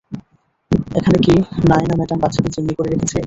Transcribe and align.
এখানে 0.95 1.17
কি 1.25 1.33
নায়না 1.69 1.95
ম্যাডাম 1.99 2.17
বাচ্চাদের 2.23 2.51
জিম্মি 2.55 2.73
করে 2.77 2.89
রেখেছে? 2.93 3.17